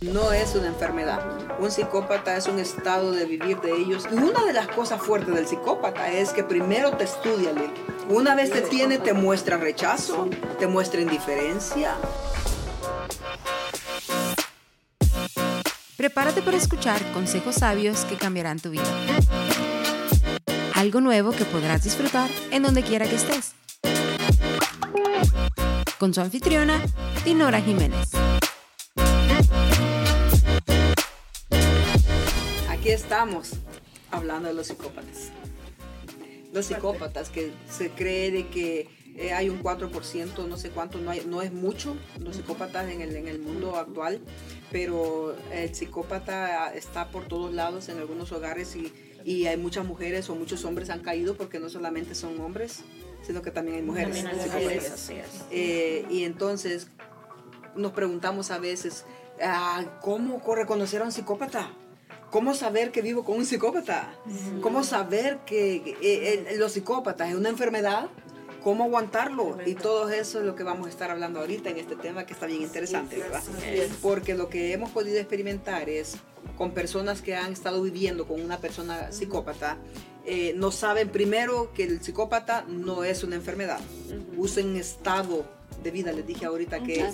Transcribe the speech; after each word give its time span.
No 0.00 0.32
es 0.32 0.54
una 0.54 0.68
enfermedad. 0.68 1.20
Un 1.58 1.72
psicópata 1.72 2.36
es 2.36 2.46
un 2.46 2.60
estado 2.60 3.10
de 3.10 3.24
vivir 3.24 3.60
de 3.60 3.72
ellos. 3.72 4.04
Y 4.12 4.14
una 4.14 4.44
de 4.44 4.52
las 4.52 4.68
cosas 4.68 5.02
fuertes 5.02 5.34
del 5.34 5.48
psicópata 5.48 6.12
es 6.12 6.30
que 6.30 6.44
primero 6.44 6.92
te 6.92 7.02
estudia. 7.02 7.50
Una 8.08 8.36
vez 8.36 8.52
te 8.52 8.60
tiene, 8.60 8.98
te 8.98 9.12
muestra 9.12 9.56
rechazo, 9.56 10.28
te 10.60 10.68
muestra 10.68 11.00
indiferencia. 11.00 11.96
Prepárate 15.96 16.42
para 16.42 16.56
escuchar 16.56 17.00
consejos 17.12 17.56
sabios 17.56 18.04
que 18.04 18.16
cambiarán 18.16 18.60
tu 18.60 18.70
vida. 18.70 18.84
Algo 20.74 21.00
nuevo 21.00 21.32
que 21.32 21.44
podrás 21.44 21.82
disfrutar 21.82 22.30
en 22.52 22.62
donde 22.62 22.84
quiera 22.84 23.04
que 23.08 23.16
estés. 23.16 23.54
Con 25.98 26.14
su 26.14 26.20
anfitriona, 26.20 26.80
Dinora 27.24 27.60
Jiménez. 27.60 28.17
Aquí 32.88 32.94
estamos 32.94 33.50
hablando 34.10 34.48
de 34.48 34.54
los 34.54 34.68
psicópatas. 34.68 35.30
Los 36.54 36.64
psicópatas 36.64 37.28
que 37.28 37.52
se 37.70 37.90
cree 37.90 38.30
de 38.30 38.48
que 38.48 38.88
eh, 39.14 39.34
hay 39.34 39.50
un 39.50 39.62
4%, 39.62 40.48
no 40.48 40.56
sé 40.56 40.70
cuánto, 40.70 40.96
no, 40.96 41.10
hay, 41.10 41.22
no 41.26 41.42
es 41.42 41.52
mucho 41.52 41.98
los 42.18 42.36
psicópatas 42.36 42.90
en 42.90 43.02
el, 43.02 43.14
en 43.14 43.28
el 43.28 43.40
mundo 43.40 43.76
actual, 43.76 44.22
pero 44.72 45.36
el 45.52 45.74
psicópata 45.74 46.72
está 46.72 47.10
por 47.10 47.28
todos 47.28 47.52
lados 47.52 47.90
en 47.90 47.98
algunos 47.98 48.32
hogares 48.32 48.74
y, 48.74 48.90
y 49.22 49.44
hay 49.48 49.58
muchas 49.58 49.84
mujeres 49.84 50.30
o 50.30 50.34
muchos 50.34 50.64
hombres 50.64 50.88
han 50.88 51.00
caído 51.00 51.36
porque 51.36 51.60
no 51.60 51.68
solamente 51.68 52.14
son 52.14 52.40
hombres, 52.40 52.84
sino 53.20 53.42
que 53.42 53.50
también 53.50 53.76
hay 53.76 53.82
mujeres. 53.82 54.24
Eh, 55.50 56.06
y 56.08 56.24
entonces 56.24 56.88
nos 57.76 57.92
preguntamos 57.92 58.50
a 58.50 58.58
veces, 58.58 59.04
ah, 59.42 59.98
¿cómo 60.00 60.40
reconocer 60.54 61.02
a 61.02 61.04
un 61.04 61.12
psicópata? 61.12 61.70
¿Cómo 62.30 62.54
saber 62.54 62.90
que 62.92 63.02
vivo 63.02 63.24
con 63.24 63.36
un 63.38 63.46
psicópata? 63.46 64.12
¿Cómo 64.60 64.84
saber 64.84 65.38
que 65.46 65.96
eh, 66.02 66.56
los 66.58 66.72
psicópatas 66.72 67.30
es 67.30 67.34
una 67.34 67.48
enfermedad? 67.48 68.08
¿Cómo 68.62 68.84
aguantarlo? 68.84 69.56
Y 69.64 69.74
todo 69.74 70.10
eso 70.10 70.40
es 70.40 70.44
lo 70.44 70.54
que 70.54 70.62
vamos 70.62 70.88
a 70.88 70.90
estar 70.90 71.10
hablando 71.10 71.40
ahorita 71.40 71.70
en 71.70 71.78
este 71.78 71.96
tema 71.96 72.26
que 72.26 72.34
está 72.34 72.46
bien 72.46 72.62
interesante, 72.62 73.16
¿verdad? 73.16 73.42
Porque 74.02 74.34
lo 74.34 74.48
que 74.48 74.72
hemos 74.72 74.90
podido 74.90 75.18
experimentar 75.18 75.88
es 75.88 76.16
con 76.56 76.72
personas 76.72 77.22
que 77.22 77.34
han 77.34 77.52
estado 77.52 77.80
viviendo 77.82 78.26
con 78.26 78.40
una 78.40 78.58
persona 78.58 79.12
psicópata, 79.12 79.78
eh, 80.26 80.52
no 80.56 80.70
saben 80.70 81.08
primero 81.08 81.72
que 81.72 81.84
el 81.84 82.02
psicópata 82.02 82.64
no 82.68 83.04
es 83.04 83.22
una 83.24 83.36
enfermedad, 83.36 83.80
usen 84.36 84.76
estado 84.76 85.46
de 85.82 85.90
vida, 85.90 86.12
les 86.12 86.26
dije 86.26 86.44
ahorita 86.44 86.82
que, 86.82 87.06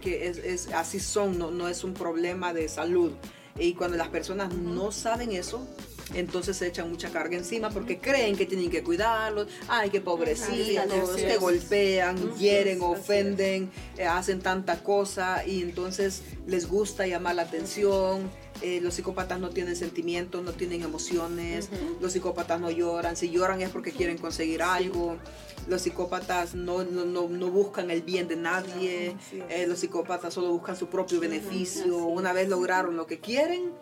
que, 0.00 0.28
es, 0.28 0.68
así 0.74 1.00
son, 1.00 1.38
no, 1.38 1.50
no 1.50 1.68
es 1.68 1.82
un 1.82 1.94
problema 1.94 2.52
de 2.52 2.68
salud. 2.68 3.12
Y 3.58 3.74
cuando 3.74 3.96
las 3.96 4.08
personas 4.08 4.54
no 4.54 4.92
saben 4.92 5.32
eso, 5.32 5.66
entonces 6.14 6.56
se 6.56 6.68
echan 6.68 6.88
mucha 6.88 7.10
carga 7.10 7.36
encima 7.36 7.70
porque 7.70 7.98
creen 7.98 8.36
que 8.36 8.46
tienen 8.46 8.70
que 8.70 8.82
cuidarlos, 8.82 9.48
ay, 9.68 9.90
que 9.90 10.00
pobrecitos, 10.00 11.16
que 11.16 11.36
golpean, 11.38 12.36
hieren, 12.36 12.80
ofenden, 12.80 13.70
eh, 13.96 14.04
hacen 14.04 14.40
tanta 14.40 14.82
cosa 14.82 15.44
y 15.44 15.62
entonces 15.62 16.22
les 16.46 16.68
gusta 16.68 17.06
llamar 17.06 17.34
la 17.34 17.42
atención. 17.42 18.30
Eh, 18.62 18.80
los 18.80 18.94
psicópatas 18.94 19.38
no 19.38 19.50
tienen 19.50 19.76
sentimientos, 19.76 20.42
no 20.42 20.52
tienen 20.52 20.82
emociones, 20.82 21.68
los 22.00 22.12
psicópatas 22.12 22.58
no 22.58 22.70
lloran, 22.70 23.14
si 23.14 23.28
lloran 23.28 23.60
es 23.60 23.68
porque 23.68 23.92
quieren 23.92 24.16
conseguir 24.16 24.62
algo, 24.62 25.18
los 25.68 25.82
psicópatas 25.82 26.54
no, 26.54 26.82
no, 26.82 27.04
no, 27.04 27.50
buscan 27.50 27.90
el 27.90 28.00
bien 28.00 28.28
de 28.28 28.36
nadie, 28.36 29.14
eh, 29.50 29.66
los 29.66 29.80
psicópatas 29.80 30.32
solo 30.32 30.52
buscan 30.52 30.74
su 30.74 30.86
propio 30.86 31.20
beneficio, 31.20 31.98
una 31.98 32.32
vez 32.32 32.48
lograron 32.48 32.96
lo 32.96 33.06
que 33.06 33.20
quieren, 33.20 33.72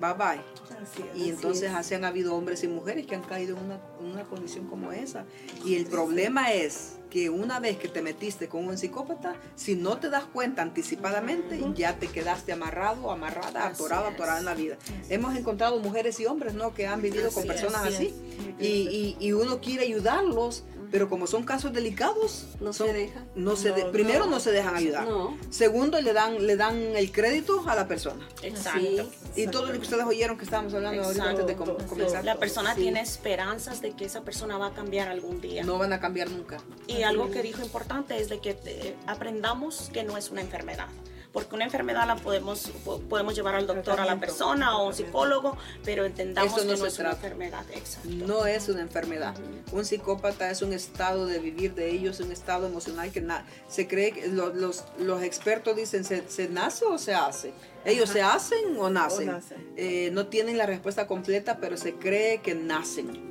bye 0.00 0.14
bye. 0.14 0.67
Y 1.14 1.28
entonces 1.28 1.72
así 1.72 1.94
han 1.94 2.04
habido 2.04 2.34
hombres 2.34 2.62
y 2.64 2.68
mujeres 2.68 3.06
que 3.06 3.14
han 3.14 3.22
caído 3.22 3.56
en 3.56 3.64
una, 3.64 3.80
una, 4.00 4.24
condición 4.24 4.66
como 4.66 4.92
esa. 4.92 5.24
Y 5.64 5.74
el 5.76 5.86
problema 5.86 6.52
es 6.52 6.97
que 7.10 7.30
una 7.30 7.60
vez 7.60 7.78
que 7.78 7.88
te 7.88 8.02
metiste 8.02 8.48
con 8.48 8.66
un 8.66 8.76
psicópata, 8.78 9.34
si 9.56 9.74
no 9.74 9.98
te 9.98 10.10
das 10.10 10.24
cuenta 10.24 10.62
anticipadamente, 10.62 11.60
ya 11.74 11.98
te 11.98 12.08
quedaste 12.08 12.52
amarrado, 12.52 13.10
amarrada, 13.10 13.66
atorado, 13.66 14.06
atorada 14.08 14.38
en 14.38 14.44
la 14.44 14.54
vida. 14.54 14.76
Hemos 15.08 15.36
encontrado 15.36 15.78
mujeres 15.78 16.20
y 16.20 16.26
hombres 16.26 16.54
¿no? 16.54 16.74
que 16.74 16.86
han 16.86 17.02
vivido 17.02 17.30
con 17.30 17.46
personas 17.46 17.84
así. 17.86 18.14
Y, 18.58 18.66
y, 18.66 19.16
y, 19.20 19.32
uno 19.32 19.60
quiere 19.60 19.84
ayudarlos, 19.84 20.64
pero 20.90 21.08
como 21.08 21.26
son 21.26 21.44
casos 21.44 21.72
delicados, 21.72 22.46
no 22.60 22.72
se 22.72 22.92
dejan. 22.92 23.26
No 23.34 23.56
se 23.56 23.72
primero 23.72 24.26
no. 24.26 24.40
se 24.40 24.50
dejan 24.52 24.74
ayudar. 24.74 25.06
Segundo, 25.50 26.00
le 26.00 26.12
dan, 26.12 26.46
le 26.46 26.56
dan 26.56 26.76
el 26.76 27.12
crédito 27.12 27.64
a 27.66 27.74
la 27.74 27.86
persona. 27.86 28.26
Exacto. 28.42 29.08
y 29.36 29.46
todo 29.48 29.66
lo 29.66 29.72
que 29.72 29.78
ustedes 29.80 30.04
oyeron 30.04 30.38
que 30.38 30.44
estábamos 30.44 30.74
hablando 30.74 31.02
ahorita 31.02 31.30
antes 31.30 31.46
de 31.46 31.56
comenzar. 31.56 32.24
La 32.24 32.36
persona 32.36 32.74
tiene 32.74 33.00
esperanzas 33.00 33.80
de 33.80 33.92
que 33.92 34.04
esa 34.04 34.22
persona 34.22 34.58
va 34.58 34.68
a 34.68 34.72
cambiar 34.74 35.08
algún 35.08 35.40
día. 35.40 35.64
No 35.64 35.78
van 35.78 35.92
a 35.92 36.00
cambiar 36.00 36.30
nunca. 36.30 36.58
Y 36.86 36.97
algo 37.02 37.30
que 37.30 37.42
dijo 37.42 37.62
importante 37.62 38.18
es 38.18 38.28
de 38.28 38.40
que 38.40 38.58
eh, 38.64 38.96
aprendamos 39.06 39.90
que 39.92 40.04
no 40.04 40.16
es 40.16 40.30
una 40.30 40.40
enfermedad 40.40 40.88
porque 41.32 41.54
una 41.54 41.64
enfermedad 41.64 42.06
la 42.06 42.16
podemos, 42.16 42.70
podemos 43.08 43.34
llevar 43.34 43.54
al 43.54 43.66
doctor 43.66 44.00
a 44.00 44.06
la 44.06 44.18
persona 44.18 44.76
o 44.76 44.82
a 44.82 44.86
un 44.86 44.94
psicólogo, 44.94 45.56
pero 45.84 46.04
entendamos 46.04 46.54
que 46.54 46.64
no 46.64 46.86
es 46.86 46.98
una 46.98 47.10
enfermedad. 47.10 47.64
Exacto. 47.72 48.08
No 48.10 48.46
es 48.46 48.68
una 48.68 48.80
enfermedad. 48.80 49.34
Un 49.72 49.84
psicópata 49.84 50.50
es 50.50 50.62
un 50.62 50.72
estado 50.72 51.26
de 51.26 51.38
vivir 51.38 51.74
de 51.74 51.90
ellos, 51.90 52.20
un 52.20 52.32
estado 52.32 52.66
emocional 52.66 53.12
que 53.12 53.24
se 53.68 53.86
cree 53.86 54.12
que 54.12 54.28
los, 54.28 54.84
los, 54.98 55.22
expertos 55.22 55.76
dicen, 55.76 56.04
¿se, 56.04 56.48
nace 56.48 56.84
o 56.84 56.98
se 56.98 57.14
hace? 57.14 57.52
Ellos 57.84 58.08
se 58.08 58.22
hacen 58.22 58.76
o 58.78 58.88
nacen. 58.88 59.40
Eh, 59.76 60.10
no 60.12 60.26
tienen 60.26 60.56
la 60.56 60.66
respuesta 60.66 61.06
completa, 61.06 61.58
pero 61.60 61.76
se 61.76 61.94
cree 61.94 62.40
que 62.40 62.54
nacen 62.54 63.28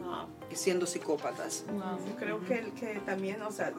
siendo 0.56 0.86
psicópatas. 0.86 1.66
Yo 1.68 2.16
creo 2.16 2.44
que, 2.46 2.72
que 2.80 3.00
también, 3.06 3.42
o 3.42 3.52
sea, 3.52 3.74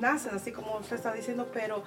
nacen 0.00 0.34
así 0.34 0.52
como 0.52 0.78
usted 0.78 0.96
está 0.96 1.12
diciendo, 1.12 1.48
pero 1.52 1.84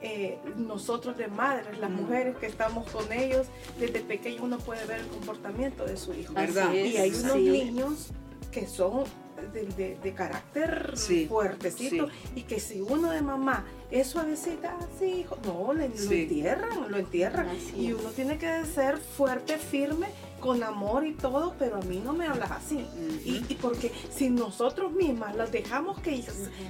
eh, 0.00 0.38
nosotros 0.56 1.16
de 1.16 1.28
madres, 1.28 1.78
las 1.78 1.90
mujeres 1.90 2.36
que 2.36 2.46
estamos 2.46 2.88
con 2.90 3.12
ellos, 3.12 3.46
desde 3.78 4.00
pequeño 4.00 4.44
uno 4.44 4.58
puede 4.58 4.84
ver 4.86 5.00
el 5.00 5.08
comportamiento 5.08 5.84
de 5.84 5.96
su 5.96 6.14
hijo. 6.14 6.32
y 6.72 6.96
hay 6.96 7.10
unos 7.10 7.36
niños 7.36 8.08
que 8.52 8.66
son 8.66 9.04
de, 9.52 10.14
carácter 10.16 10.94
fuertecito 11.28 12.08
y 12.34 12.42
que 12.42 12.60
si 12.60 12.80
uno 12.80 13.10
de 13.10 13.22
mamá 13.22 13.64
es 13.90 14.08
suavecita, 14.08 14.76
así, 14.78 15.20
hijo, 15.20 15.38
no, 15.44 15.72
lo 15.72 15.82
entierran, 15.82 16.90
lo 16.90 16.96
entierran. 16.96 17.48
Y 17.76 17.92
uno 17.92 18.10
tiene 18.10 18.38
que 18.38 18.64
ser 18.66 18.98
fuerte, 18.98 19.58
firme 19.58 20.08
con 20.40 20.62
amor 20.62 21.06
y 21.06 21.14
todo, 21.14 21.54
pero 21.58 21.76
a 21.76 21.80
mí 21.80 22.00
no 22.04 22.12
me 22.12 22.26
hablas 22.26 22.50
así. 22.50 22.86
y, 23.24 23.54
porque 23.56 23.92
si 24.10 24.30
nosotros 24.30 24.92
mismas 24.92 25.36
las 25.36 25.52
dejamos 25.52 26.00
que, 26.00 26.24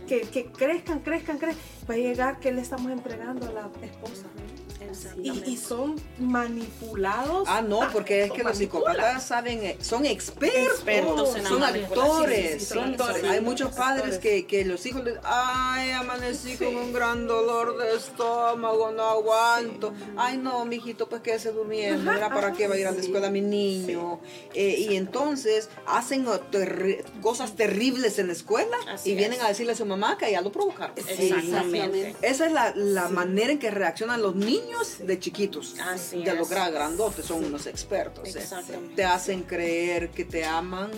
que, 0.07 0.23
que, 0.23 0.47
crezcan, 0.47 1.01
crezcan, 1.01 1.39
crezcan, 1.39 1.65
va 1.89 1.95
a 1.95 1.99
llegar 1.99 2.41
que 2.41 2.53
le 2.53 2.63
estamos 2.63 2.91
entregando 2.91 3.47
a 3.49 3.53
la 3.53 3.71
esposa. 3.83 4.27
Y, 5.23 5.57
son 5.57 5.97
manipulados. 6.19 7.49
Ah, 7.49 7.63
no, 7.63 7.81
porque 7.93 8.25
es 8.25 8.33
que 8.33 8.43
los 8.43 8.57
psicópatas 8.57 9.27
saben, 9.27 9.65
eh, 9.65 9.79
son 9.81 10.07
expertos, 10.07 11.37
son 11.47 11.63
actores. 11.63 12.69
Son, 12.69 12.97
hay 13.29 13.41
muchos 13.41 13.75
padres 13.75 14.19
que, 14.19 14.47
que, 14.47 14.65
los 14.65 14.85
hijos 14.87 15.05
les, 15.05 15.19
ay, 15.25 15.91
amanecí 15.91 16.57
con 16.57 16.77
un 16.77 16.93
gran 16.93 17.27
dolor 17.27 17.77
de 17.79 17.97
estómago, 17.97 18.93
no 18.93 19.03
aguanto. 19.03 19.93
Ay, 20.17 20.37
no, 20.37 20.65
mijito, 20.65 21.09
pues 21.09 21.23
quédese 21.23 21.53
durmiendo. 21.53 22.13
Mira, 22.13 22.29
¿para 22.29 22.53
qué 22.53 22.69
va 22.69 22.77
a 22.77 22.79
ir 22.79 22.87
a 22.87 22.93
la 22.93 23.01
escuela 23.01 23.31
mi 23.31 23.41
niño? 23.41 24.21
Eh, 24.55 24.87
y 24.91 24.97
entonces 24.97 25.69
hacen 25.87 26.27
cosas 27.21 27.57
terribles 27.57 28.19
en 28.19 28.29
la 28.29 28.33
escuela 28.33 28.77
y 29.05 29.15
vienen 29.15 29.41
a 29.41 29.49
decirle 29.49 29.73
a 29.73 29.77
su 29.77 29.87
mamá 29.87 30.17
que 30.19 30.31
ya 30.31 30.41
lo 30.41 30.53
provocaron. 30.53 30.97
Exactamente. 30.97 32.15
Esa 32.23 32.47
es 32.47 32.53
la, 32.53 32.73
la 32.75 33.09
manera 33.09 33.53
en 33.53 33.59
que 33.59 33.71
reaccionan 33.71 34.23
los 34.23 34.37
niños 34.37 34.68
de 35.01 35.19
chiquitos, 35.19 35.75
de 36.13 36.35
los 36.35 36.49
grandotes, 36.51 37.25
son 37.25 37.45
unos 37.45 37.67
expertos. 37.67 38.35
¿eh? 38.37 38.47
Te 38.95 39.05
hacen 39.05 39.43
creer 39.43 40.11
que 40.11 40.25
te 40.25 40.45
aman 40.45 40.91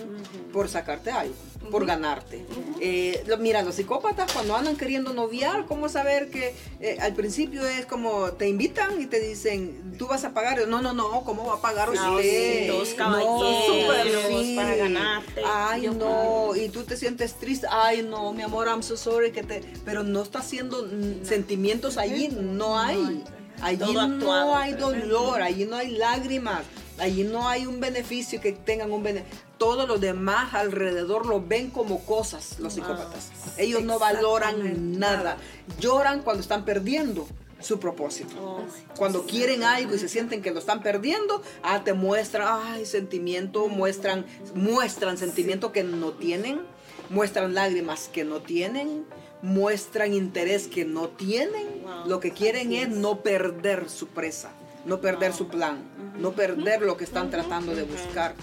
por 0.51 0.69
sacarte 0.69 1.11
algo, 1.11 1.35
por 1.69 1.85
ganarte. 1.85 2.45
Eh, 2.79 3.23
mira, 3.39 3.61
los 3.61 3.75
psicópatas 3.75 4.31
cuando 4.31 4.55
andan 4.55 4.75
queriendo 4.75 5.13
noviar, 5.13 5.65
¿cómo 5.65 5.89
saber 5.89 6.29
que 6.29 6.55
eh, 6.79 6.97
al 6.99 7.13
principio 7.13 7.65
es 7.65 7.85
como 7.85 8.31
te 8.33 8.47
invitan 8.47 9.01
y 9.01 9.05
te 9.05 9.19
dicen, 9.19 9.95
tú 9.97 10.07
vas 10.07 10.23
a 10.23 10.33
pagar? 10.33 10.67
No, 10.67 10.81
no, 10.81 10.93
no, 10.93 11.23
¿cómo 11.23 11.45
va 11.47 11.55
a 11.55 11.61
pagar 11.61 11.89
usted? 11.89 12.67
Dos 12.67 12.89
caballeros 12.93 14.45
para 14.55 14.75
ganarte. 14.75 15.41
Ay, 15.45 15.87
no, 15.87 16.55
y 16.55 16.69
tú 16.69 16.83
te 16.83 16.97
sientes 16.97 17.35
triste. 17.35 17.67
Ay, 17.69 18.01
no, 18.03 18.33
mi 18.33 18.41
amor, 18.41 18.67
I'm 18.67 18.83
so 18.83 18.97
sorry 18.97 19.31
que 19.31 19.43
te... 19.43 19.61
Pero 19.85 20.03
no 20.03 20.21
está 20.21 20.39
haciendo 20.39 20.87
sentimientos 21.23 21.97
allí, 21.97 22.29
no 22.29 22.77
hay. 22.77 23.23
Allí 23.61 23.93
no 23.93 24.55
hay 24.55 24.73
dolor, 24.73 25.41
allí 25.41 25.65
no 25.65 25.75
hay 25.75 25.91
lágrimas, 25.91 26.63
allí 26.97 27.23
no 27.23 27.47
hay 27.47 27.65
un 27.65 27.79
beneficio 27.79 28.41
que 28.41 28.51
tengan 28.51 28.91
un 28.91 29.03
beneficio. 29.03 29.37
Todos 29.57 29.87
los 29.87 30.01
demás 30.01 30.55
alrededor 30.55 31.25
lo 31.27 31.41
ven 31.41 31.69
como 31.69 32.03
cosas, 32.05 32.59
los 32.59 32.73
psicópatas. 32.73 33.31
Ellos 33.57 33.83
no 33.83 33.99
valoran 33.99 34.99
nada. 34.99 35.37
Lloran 35.79 36.23
cuando 36.23 36.41
están 36.41 36.65
perdiendo, 36.65 37.27
su 37.61 37.79
propósito. 37.79 38.35
Oh, 38.41 38.63
Cuando 38.97 39.25
quieren 39.25 39.63
algo 39.63 39.95
y 39.95 39.99
se 39.99 40.09
sienten 40.09 40.41
que 40.41 40.51
lo 40.51 40.59
están 40.59 40.81
perdiendo, 40.81 41.41
ah, 41.63 41.83
te 41.83 41.93
muestran, 41.93 42.47
ay, 42.49 42.85
sentimiento, 42.85 43.67
muestran, 43.67 44.25
muestran 44.55 45.17
sentimiento 45.17 45.71
que 45.71 45.83
no 45.83 46.11
tienen, 46.11 46.61
muestran 47.09 47.53
lágrimas 47.53 48.09
que 48.11 48.23
no 48.23 48.41
tienen, 48.41 49.05
muestran 49.41 50.13
interés 50.13 50.67
que 50.67 50.85
no 50.85 51.09
tienen. 51.09 51.80
Lo 52.05 52.19
que 52.19 52.31
quieren 52.31 52.73
es. 52.73 52.89
no 52.89 53.21
perder 53.21 53.89
su 53.89 54.07
presa, 54.07 54.51
no 54.85 55.01
perder 55.01 55.33
su 55.33 55.47
plan, 55.47 55.83
no 56.17 56.31
perder 56.31 56.81
lo 56.81 56.97
que 56.97 57.03
están 57.03 57.29
tratando 57.29 57.75
de 57.75 57.83
buscar. 57.83 58.35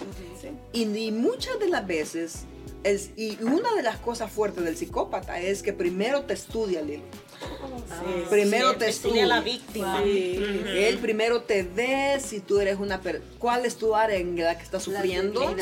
Y, 0.73 0.83
y 0.83 1.11
muchas 1.11 1.59
de 1.59 1.69
las 1.69 1.85
veces 1.85 2.45
y 3.17 3.37
una 3.43 3.73
de 3.75 3.83
las 3.83 3.97
cosas 3.97 4.31
fuertes 4.31 4.63
del 4.63 4.77
psicópata 4.77 5.39
es 5.39 5.61
que 5.61 5.73
primero 5.73 6.23
te 6.23 6.33
estudia, 6.33 6.81
Lilo. 6.81 7.03
primero 8.29 8.75
te 8.77 8.89
estudia 8.89 9.25
la 9.25 9.41
víctima. 9.41 10.01
Él 10.03 10.97
primero 10.99 11.41
te 11.41 11.63
ve 11.63 12.19
si 12.23 12.39
tú 12.39 12.59
eres 12.59 12.79
una 12.79 13.01
cuál 13.37 13.65
es 13.65 13.75
tu 13.75 13.95
área 13.95 14.17
en 14.17 14.37
la 14.37 14.57
que 14.57 14.63
estás 14.63 14.83
sufriendo, 14.83 15.55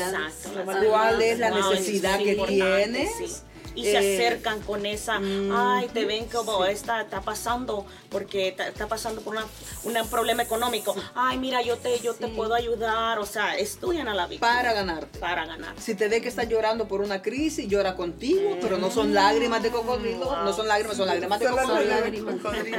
cuál 0.88 1.22
es 1.22 1.38
la 1.38 1.50
necesidad 1.50 2.18
que 2.18 2.36
tienes 2.46 3.42
y 3.78 3.84
se 3.84 3.92
eh, 3.92 4.16
acercan 4.16 4.60
con 4.60 4.84
esa, 4.86 5.20
ay, 5.52 5.88
te 5.92 6.04
ven 6.04 6.26
como 6.26 6.64
está, 6.64 7.02
está 7.02 7.20
pasando, 7.20 7.86
porque 8.10 8.48
está, 8.48 8.88
pasando 8.88 9.20
por 9.20 9.36
una, 9.36 9.46
un 9.84 10.08
problema 10.08 10.42
económico, 10.42 10.96
ay, 11.14 11.38
mira, 11.38 11.62
yo 11.62 11.76
te, 11.76 12.00
yo 12.00 12.14
te 12.14 12.26
puedo 12.26 12.54
ayudar, 12.54 13.20
o 13.20 13.26
sea, 13.26 13.56
estudian 13.56 14.08
a 14.08 14.14
la 14.14 14.26
víctima. 14.26 14.52
Para 14.52 14.72
ganarte. 14.72 15.18
Para 15.20 15.46
ganar. 15.46 15.74
Si 15.78 15.94
te 15.94 16.08
ve 16.08 16.20
que 16.20 16.28
está 16.28 16.42
llorando 16.42 16.88
por 16.88 17.02
una 17.02 17.22
crisis, 17.22 17.68
llora 17.68 17.94
contigo, 17.94 18.58
pero 18.60 18.78
no 18.78 18.90
son 18.90 19.14
lágrimas 19.14 19.62
de 19.62 19.70
cocodrilo, 19.70 20.44
no 20.44 20.52
son 20.52 20.66
lágrimas, 20.66 20.96
son 20.96 21.06
lágrimas 21.06 21.38
de 21.38 21.46
cocodrilo. 21.46 22.28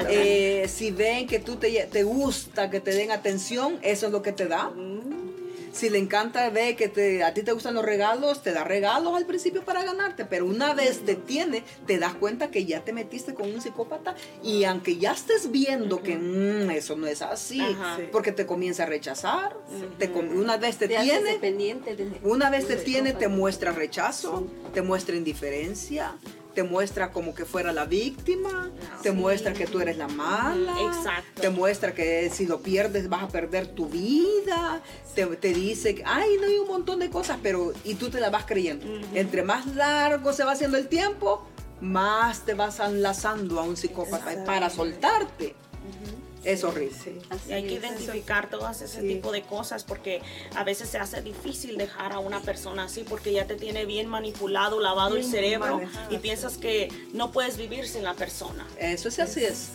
Eh, 0.09 0.67
si 0.67 0.91
ven 0.91 1.27
que 1.27 1.39
tú 1.39 1.55
te, 1.55 1.71
te 1.85 2.03
gusta 2.03 2.69
que 2.69 2.81
te 2.81 2.91
den 2.91 3.11
atención, 3.11 3.79
eso 3.81 4.07
es 4.07 4.11
lo 4.11 4.21
que 4.21 4.33
te 4.33 4.47
da. 4.47 4.69
Si 5.71 5.89
le 5.89 5.97
encanta 5.97 6.49
ver 6.49 6.75
que 6.75 6.89
te, 6.89 7.23
a 7.23 7.33
ti 7.33 7.43
te 7.43 7.51
gustan 7.51 7.73
los 7.73 7.85
regalos, 7.85 8.41
te 8.41 8.51
da 8.51 8.63
regalos 8.63 9.15
al 9.15 9.25
principio 9.25 9.63
para 9.63 9.83
ganarte, 9.83 10.25
pero 10.25 10.45
una 10.45 10.73
vez 10.73 11.05
te 11.05 11.15
tiene, 11.15 11.63
te 11.85 11.99
das 11.99 12.13
cuenta 12.15 12.51
que 12.51 12.65
ya 12.65 12.83
te 12.83 12.93
metiste 12.93 13.33
con 13.33 13.53
un 13.53 13.61
psicópata 13.61 14.15
y 14.43 14.63
aunque 14.63 14.97
ya 14.97 15.11
estés 15.11 15.51
viendo 15.51 16.01
que 16.01 16.17
mm, 16.17 16.71
eso 16.71 16.95
no 16.95 17.07
es 17.07 17.21
así, 17.21 17.61
porque 18.11 18.31
te 18.31 18.45
comienza 18.45 18.83
a 18.83 18.85
rechazar, 18.87 19.55
una 20.15 20.57
vez 20.57 20.77
te, 20.77 20.87
tiene, 20.87 21.39
una 22.23 22.49
vez 22.49 22.67
te 22.67 22.75
tiene, 22.75 23.13
te 23.13 23.27
muestra 23.27 23.71
rechazo, 23.71 24.47
te 24.73 24.81
muestra 24.81 25.15
indiferencia, 25.15 26.15
te 26.53 26.63
muestra 26.63 27.11
como 27.11 27.33
que 27.33 27.45
fuera 27.45 27.71
la 27.71 27.85
víctima, 27.85 28.71
te 29.01 29.11
muestra 29.11 29.53
que 29.53 29.67
tú 29.67 29.79
eres 29.79 29.97
la 29.97 30.07
mala, 30.07 30.75
te 31.39 31.49
muestra 31.49 31.93
que 31.93 32.29
si 32.29 32.45
lo 32.45 32.61
pierdes 32.61 33.09
vas 33.09 33.23
a 33.23 33.27
perder 33.27 33.67
tu 33.67 33.87
vida, 33.87 34.81
te, 35.15 35.25
te, 35.25 35.53
dice 35.53 35.95
que, 35.95 36.03
ay, 36.05 36.37
no 36.39 36.47
hay 36.47 36.57
un 36.57 36.67
montón 36.67 36.99
de 36.99 37.09
cosas, 37.09 37.37
pero 37.41 37.73
y 37.83 37.95
tú 37.95 38.09
te 38.09 38.19
la 38.19 38.29
vas 38.29 38.45
creyendo. 38.45 38.85
Entre 39.13 39.43
más 39.43 39.67
largo 39.67 40.33
se 40.33 40.43
va 40.43 40.53
haciendo 40.53 40.77
el 40.77 40.87
tiempo, 40.87 41.45
más 41.81 42.45
te 42.45 42.53
vas 42.53 42.79
enlazando 42.79 43.59
a 43.59 43.63
un 43.63 43.77
psicópata 43.77 44.43
para 44.45 44.69
soltarte 44.69 45.55
es 46.43 46.63
horrible. 46.63 46.95
y 47.47 47.51
hay 47.51 47.63
que 47.67 47.73
identificar 47.73 48.49
todas 48.49 48.81
ese 48.81 49.01
tipo 49.01 49.31
de 49.31 49.41
cosas 49.43 49.83
porque 49.83 50.21
a 50.55 50.63
veces 50.63 50.89
se 50.89 50.97
hace 50.97 51.21
difícil 51.21 51.77
dejar 51.77 52.13
a 52.13 52.19
una 52.19 52.41
persona 52.41 52.83
así 52.83 53.03
porque 53.03 53.33
ya 53.33 53.45
te 53.45 53.55
tiene 53.55 53.85
bien 53.85 54.07
manipulado, 54.07 54.79
lavado 54.79 55.15
el 55.17 55.23
cerebro 55.23 55.81
y 56.09 56.17
piensas 56.17 56.57
que 56.57 56.89
no 57.13 57.31
puedes 57.31 57.57
vivir 57.57 57.87
sin 57.87 58.03
la 58.03 58.13
persona. 58.13 58.65
Eso 58.77 59.11
sí, 59.11 59.21
así 59.21 59.43
es. 59.43 59.69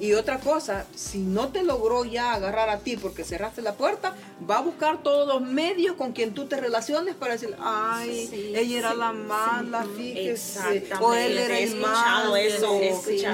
Y 0.00 0.14
otra 0.14 0.38
cosa, 0.40 0.86
si 0.94 1.18
no 1.18 1.48
te 1.48 1.62
logró 1.62 2.04
ya 2.04 2.34
agarrar 2.34 2.70
a 2.70 2.78
ti 2.78 2.96
porque 2.96 3.24
cerraste 3.24 3.62
la 3.62 3.74
puerta, 3.74 4.14
va 4.48 4.58
a 4.58 4.60
buscar 4.60 5.02
todos 5.02 5.26
los 5.26 5.42
medios 5.42 5.96
con 5.96 6.12
quien 6.12 6.34
tú 6.34 6.46
te 6.46 6.56
relaciones 6.56 7.14
para 7.14 7.34
decir, 7.34 7.54
ay, 7.60 8.54
ella 8.54 8.78
era 8.78 8.94
la 8.94 9.12
mala, 9.12 9.86
fíjese, 9.96 10.88
o 11.00 11.14
él 11.14 11.38
era 11.38 11.58
el 11.58 11.76
malo. 11.76 12.36
Eso, 12.36 12.78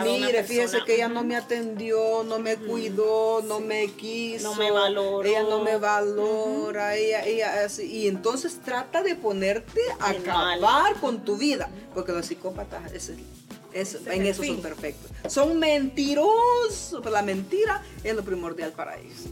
Mire, 0.04 0.44
fíjese 0.44 0.78
que 0.84 0.96
ella 0.96 1.08
no 1.08 1.24
me 1.24 1.36
atendió, 1.36 2.24
no 2.24 2.38
me 2.38 2.56
cuidó, 2.66 3.42
no 3.42 3.60
me 3.60 3.88
quiso, 3.88 4.50
no 4.50 4.54
me 4.54 4.70
valoró. 4.70 5.22
ella 5.24 5.42
no 5.42 5.62
me 5.62 5.76
valora, 5.76 6.96
ella, 6.96 7.24
ella 7.24 7.66
y 7.82 8.08
entonces 8.08 8.60
trata 8.64 9.02
de 9.02 9.14
ponerte 9.16 9.80
a 10.00 10.10
acabar 10.10 10.94
con 11.00 11.24
tu 11.24 11.36
vida, 11.36 11.68
porque 11.94 12.12
los 12.12 12.26
psicópatas 12.26 12.92
es, 12.92 13.10
en 13.10 14.26
eso 14.26 14.44
son 14.44 14.62
perfectos. 14.62 15.10
Son 15.32 15.58
mentirosos, 15.58 17.00
pero 17.02 17.10
la 17.10 17.22
mentira 17.22 17.82
es 18.02 18.14
lo 18.14 18.24
primordial 18.24 18.72
para 18.72 18.98
ellos. 18.98 19.24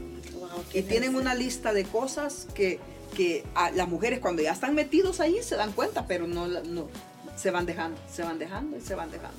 y 0.73 0.83
tienen 0.83 1.15
una 1.15 1.35
lista 1.35 1.73
de 1.73 1.85
cosas 1.85 2.47
que, 2.55 2.81
que 3.17 3.45
las 3.75 3.89
mujeres 3.89 4.21
cuando 4.21 4.43
ya 4.43 4.53
están 4.53 4.75
metidos 4.75 5.21
ahí 5.21 5.43
se 5.43 5.57
dan 5.57 5.73
cuenta, 5.73 6.07
pero 6.07 6.27
no, 6.27 6.47
no 6.49 6.89
se 7.37 7.51
van 7.51 7.67
dejando, 7.67 8.01
se 8.13 8.23
van 8.23 8.39
dejando 8.39 8.77
y 8.77 8.81
se 8.81 8.95
van 8.95 9.11
dejando. 9.11 9.37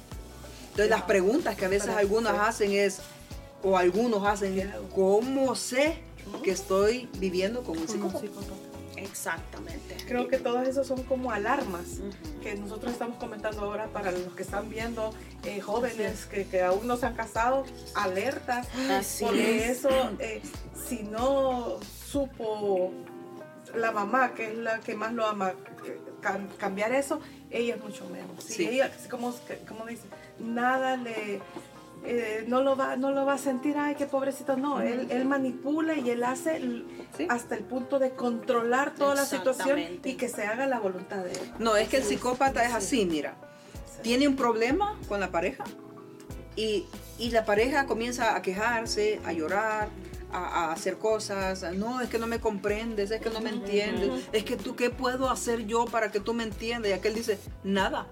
Entonces 0.71 0.89
las 0.89 1.03
preguntas 1.03 1.55
que 1.55 1.65
a 1.65 1.67
veces 1.67 1.89
algunos 1.89 2.33
hacen 2.33 2.71
es, 2.71 2.99
o 3.63 3.77
algunos 3.77 4.25
hacen, 4.25 4.71
¿cómo 4.93 5.55
sé 5.55 5.99
que 6.43 6.51
estoy 6.51 7.09
viviendo 7.17 7.63
con 7.63 7.77
un 7.77 7.87
psicópata? 7.87 8.27
Exactamente. 8.97 9.97
Creo 10.07 10.27
que 10.27 10.37
todas 10.37 10.67
esas 10.67 10.87
son 10.87 11.03
como 11.03 11.31
alarmas 11.31 11.99
que 12.41 12.55
nosotros 12.55 12.93
estamos 12.93 13.17
comentando 13.17 13.61
ahora 13.61 13.87
para 13.87 14.11
los 14.11 14.33
que 14.35 14.43
están 14.43 14.69
viendo 14.69 15.13
eh, 15.43 15.59
jóvenes 15.61 16.25
que, 16.25 16.45
que, 16.45 16.61
aún 16.61 16.87
no 16.87 16.97
se 16.97 17.05
han 17.05 17.15
casado, 17.15 17.65
alerta, 17.95 18.63
porque 19.19 19.69
eso, 19.69 19.89
eh, 20.19 20.41
si 20.87 21.03
no 21.03 21.79
supo 22.05 22.91
la 23.75 23.91
mamá, 23.91 24.33
que 24.33 24.51
es 24.51 24.57
la 24.57 24.79
que 24.79 24.95
más 24.95 25.13
lo 25.13 25.25
ama, 25.25 25.53
eh, 25.85 25.99
cambiar 26.57 26.93
eso, 26.93 27.19
ella 27.49 27.75
es 27.75 27.83
mucho 27.83 28.07
menos. 28.09 28.43
Sí. 28.43 28.67
Ella, 28.67 28.91
como, 29.09 29.33
como 29.67 29.85
dice, 29.85 30.03
nada 30.39 30.95
le 30.97 31.41
eh, 32.05 32.45
no, 32.47 32.61
lo 32.61 32.75
va, 32.75 32.95
no 32.95 33.11
lo 33.11 33.25
va 33.25 33.33
a 33.33 33.37
sentir, 33.37 33.77
ay, 33.77 33.95
qué 33.95 34.05
pobrecito. 34.05 34.57
No, 34.57 34.81
él, 34.81 35.07
él 35.09 35.25
manipula 35.25 35.95
y 35.95 36.09
él 36.09 36.23
hace 36.23 36.61
hasta 37.29 37.55
el 37.55 37.63
punto 37.63 37.99
de 37.99 38.11
controlar 38.11 38.93
toda 38.95 39.15
la 39.15 39.25
situación 39.25 39.79
y 40.03 40.15
que 40.15 40.27
se 40.29 40.45
haga 40.45 40.67
la 40.67 40.79
voluntad 40.79 41.23
de 41.23 41.31
él. 41.31 41.53
No, 41.59 41.75
es 41.75 41.89
que 41.89 41.97
el 41.97 42.03
psicópata 42.03 42.63
es 42.65 42.73
así, 42.73 43.05
mira. 43.05 43.35
Tiene 44.01 44.27
un 44.27 44.35
problema 44.35 44.99
con 45.07 45.19
la 45.19 45.31
pareja 45.31 45.63
y, 46.55 46.85
y 47.17 47.31
la 47.31 47.45
pareja 47.45 47.85
comienza 47.85 48.35
a 48.35 48.41
quejarse, 48.41 49.21
a 49.25 49.31
llorar, 49.31 49.89
a, 50.33 50.71
hacer 50.71 50.97
cosas. 50.97 51.63
No, 51.73 52.01
es 52.01 52.09
que 52.09 52.19
no 52.19 52.27
me 52.27 52.39
comprendes, 52.39 53.11
es 53.11 53.21
que 53.21 53.29
no 53.29 53.39
me 53.39 53.49
entiendes. 53.49 54.27
Es 54.31 54.43
que 54.43 54.57
tú, 54.57 54.75
¿qué 54.75 54.89
puedo 54.89 55.29
hacer 55.29 55.65
yo 55.65 55.85
para 55.85 56.11
que 56.11 56.19
tú 56.19 56.33
me 56.33 56.43
entiendas? 56.43 56.89
Y 56.91 56.93
aquel 56.93 57.13
dice, 57.13 57.39
nada. 57.63 58.07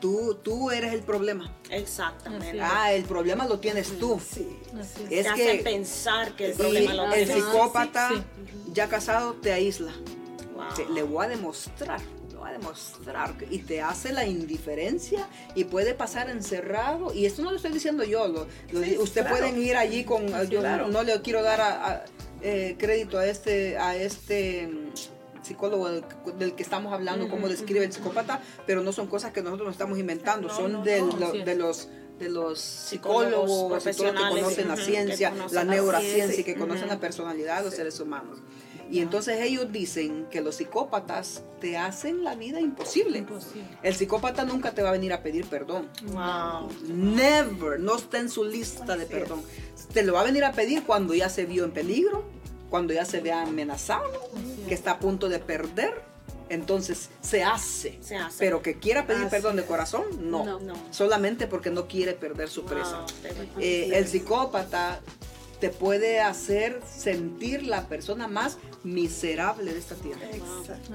Tú, 0.00 0.34
tú 0.42 0.70
eres 0.70 0.92
el 0.92 1.02
problema. 1.02 1.54
Exactamente. 1.70 2.60
Ah, 2.60 2.92
el 2.92 3.04
problema 3.04 3.46
lo 3.46 3.58
tienes 3.58 3.98
tú. 3.98 4.20
Sí. 4.20 4.46
Es 5.10 5.26
que 5.32 5.60
pensar 5.64 6.36
que 6.36 6.50
el 6.50 6.52
problema 6.52 6.94
lo 6.94 7.12
El 7.12 7.26
psicópata 7.26 8.10
ya 8.72 8.88
casado 8.88 9.34
te 9.34 9.52
aísla. 9.52 9.92
le 10.92 11.02
voy 11.02 11.24
a 11.24 11.28
demostrar, 11.28 12.00
le 12.28 12.36
voy 12.36 12.50
a 12.50 12.52
demostrar 12.52 13.34
y 13.50 13.58
te 13.58 13.80
hace 13.80 14.12
la 14.12 14.26
indiferencia 14.26 15.26
y 15.54 15.64
puede 15.64 15.94
pasar 15.94 16.28
encerrado 16.28 17.14
y 17.14 17.24
esto 17.24 17.42
no 17.42 17.50
lo 17.50 17.56
estoy 17.56 17.72
diciendo 17.72 18.04
yo. 18.04 18.28
Lo, 18.28 18.46
usted 19.02 19.26
pueden 19.28 19.62
ir 19.62 19.76
allí 19.76 20.04
con 20.04 20.26
yo 20.48 20.62
no, 20.88 21.02
le 21.02 21.20
quiero 21.22 21.42
dar 21.42 22.04
eh, 22.42 22.76
crédito 22.78 23.18
a 23.18 23.26
este 23.26 23.78
a 23.78 23.96
este 23.96 24.68
psicólogo 25.46 25.88
del, 25.88 26.54
que 26.54 26.62
estamos 26.62 26.92
hablando, 26.92 27.28
cómo 27.28 27.48
describe 27.48 27.84
el 27.84 27.92
psicópata, 27.92 28.40
pero 28.66 28.82
no 28.82 28.92
son 28.92 29.06
cosas 29.06 29.32
que 29.32 29.42
nosotros 29.42 29.66
nos 29.66 29.74
estamos 29.74 29.98
inventando, 29.98 30.50
son 30.50 30.82
de, 30.82 31.02
de 31.44 31.54
los 31.54 31.88
de 32.18 32.30
los 32.30 32.58
psicólogos, 32.58 33.70
profesionales 33.70 34.22
que 34.22 34.40
conocen 34.40 34.68
la 34.68 34.76
ciencia, 34.76 35.32
la 35.52 35.64
neurociencia 35.64 36.40
y 36.40 36.44
que 36.44 36.54
conocen 36.54 36.88
la 36.88 36.98
personalidad 36.98 37.58
de 37.58 37.64
los 37.64 37.74
seres 37.74 38.00
humanos. 38.00 38.38
Y 38.90 39.00
entonces 39.00 39.40
ellos 39.40 39.72
dicen 39.72 40.26
que 40.30 40.40
los 40.40 40.56
psicópatas 40.56 41.42
te 41.60 41.76
hacen 41.76 42.22
la 42.22 42.36
vida 42.36 42.60
imposible. 42.60 43.24
El 43.82 43.94
psicópata 43.94 44.44
nunca 44.44 44.72
te 44.72 44.82
va 44.82 44.90
a 44.90 44.92
venir 44.92 45.12
a 45.12 45.22
pedir 45.22 45.44
perdón. 45.46 45.88
Wow. 46.04 46.70
Never, 46.88 47.80
no 47.80 47.96
está 47.96 48.18
en 48.18 48.28
su 48.28 48.44
lista 48.44 48.96
de 48.96 49.06
perdón. 49.06 49.42
Te 49.92 50.02
lo 50.02 50.12
va 50.12 50.20
a 50.20 50.24
venir 50.24 50.44
a 50.44 50.52
pedir 50.52 50.84
cuando 50.84 51.14
ya 51.14 51.28
se 51.28 51.46
vio 51.46 51.64
en 51.64 51.72
peligro, 51.72 52.24
cuando 52.70 52.92
ya 52.92 53.04
se 53.04 53.20
vea 53.20 53.42
amenazado, 53.42 54.30
que 54.68 54.74
está 54.74 54.92
a 54.92 54.98
punto 54.98 55.28
de 55.28 55.38
perder, 55.38 56.02
entonces 56.48 57.10
se 57.20 57.42
hace. 57.42 57.98
Pero 58.38 58.62
que 58.62 58.78
quiera 58.78 59.06
pedir 59.06 59.28
perdón 59.28 59.56
de 59.56 59.64
corazón, 59.64 60.04
no. 60.30 60.58
Solamente 60.90 61.46
porque 61.46 61.70
no 61.70 61.86
quiere 61.86 62.14
perder 62.14 62.48
su 62.48 62.64
presa. 62.64 63.04
Eh, 63.58 63.90
el 63.94 64.06
psicópata 64.06 65.00
te 65.60 65.70
puede 65.70 66.20
hacer 66.20 66.80
sentir 66.86 67.66
la 67.66 67.88
persona 67.88 68.28
más 68.28 68.58
miserable 68.84 69.72
de 69.72 69.78
esta 69.78 69.94
tierra. 69.96 70.20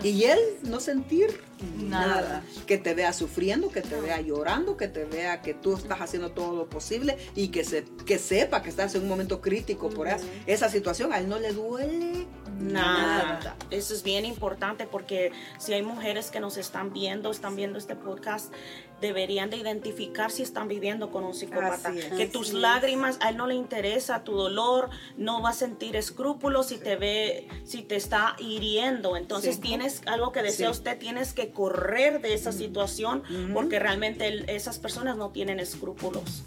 Y 0.04 0.24
él 0.24 0.40
no 0.64 0.80
sentir 0.80 1.42
nada. 1.78 2.44
Que 2.66 2.78
te 2.78 2.94
vea 2.94 3.14
sufriendo, 3.14 3.70
que 3.70 3.82
te 3.82 4.00
vea 4.00 4.22
llorando, 4.22 4.78
que 4.78 4.88
te 4.88 5.06
vea 5.06 5.42
que 5.42 5.54
tú 5.54 5.76
estás 5.76 6.00
haciendo 6.02 6.32
todo 6.32 6.56
lo 6.56 6.70
posible 6.70 7.18
y 7.36 7.50
que, 7.50 7.64
se, 7.64 7.84
que 8.06 8.18
sepa 8.18 8.62
que 8.62 8.70
estás 8.70 8.96
en 8.96 9.04
un 9.04 9.10
momento 9.10 9.42
crítico 9.42 9.90
por 9.90 10.08
esa, 10.46 10.70
situación. 10.70 11.12
A 11.12 11.20
él 11.20 11.28
no 11.28 11.40
le 11.40 11.52
duele 11.52 12.28
nada. 12.62 13.56
Eso 13.70 13.94
es 13.94 14.04
bien 14.04 14.26
importante 14.26 14.86
porque 14.86 15.32
si 15.58 15.74
hay 15.74 15.82
mujeres 15.82 16.32
que 16.32 16.40
nos 16.40 16.58
están 16.58 16.94
viendo, 16.94 17.32
están 17.32 17.56
viendo 17.56 17.78
este 17.78 17.96
podcast, 17.96 18.54
deberían 19.02 19.50
de 19.50 19.58
identificar 19.58 20.32
si 20.32 20.44
están 20.44 20.68
viviendo 20.68 21.12
con 21.12 21.24
un 21.24 21.34
psicópata. 21.34 21.92
que 21.92 22.28
tus 22.28 22.54
lágrimas, 22.54 23.18
a 23.22 23.30
él 23.30 23.38
no 23.38 23.48
le 23.48 23.56
interesa 23.56 24.24
tu 24.24 24.34
dolor, 24.34 24.90
no 25.18 25.42
va 25.42 25.50
a 25.50 25.54
sentir 25.54 25.96
escrúpulos 25.96 26.68
si 26.68 26.78
te 26.78 26.96
ve, 26.96 27.48
si 27.66 27.82
te 27.82 27.96
está 27.96 28.36
hiriendo. 28.38 29.18
Entonces 29.18 29.60
tienes 29.60 30.02
algo 30.06 30.32
que 30.32 30.44
desea 30.44 30.70
usted, 30.70 30.98
tienes 30.98 31.34
que 31.34 31.52
correr 31.52 32.22
de 32.22 32.34
esa 32.34 32.52
situación 32.52 33.24
porque 33.54 33.80
realmente 33.80 34.56
esas 34.56 34.80
personas 34.80 35.18
no 35.18 35.32
tienen 35.32 35.60
escrúpulos. 35.60 36.44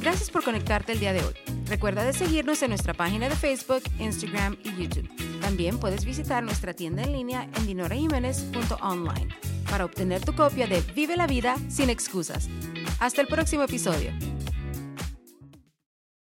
Gracias 0.00 0.30
por 0.30 0.44
conectarte 0.44 0.92
el 0.92 1.00
día 1.00 1.12
de 1.12 1.22
hoy. 1.24 1.34
Recuerda 1.66 2.04
de 2.04 2.12
seguirnos 2.12 2.62
en 2.62 2.70
nuestra 2.70 2.94
página 2.94 3.28
de 3.28 3.36
Facebook, 3.36 3.82
Instagram 3.98 4.56
y 4.62 4.82
YouTube. 4.82 5.27
También 5.48 5.78
puedes 5.78 6.04
visitar 6.04 6.44
nuestra 6.44 6.74
tienda 6.74 7.02
en 7.04 7.12
línea 7.12 7.48
en 7.56 7.66
dinorajiménez.online 7.66 9.34
para 9.70 9.86
obtener 9.86 10.22
tu 10.22 10.34
copia 10.34 10.66
de 10.66 10.82
Vive 10.94 11.16
la 11.16 11.26
vida 11.26 11.56
sin 11.70 11.88
excusas. 11.88 12.50
Hasta 13.00 13.22
el 13.22 13.28
próximo 13.28 13.62
episodio. 13.62 14.12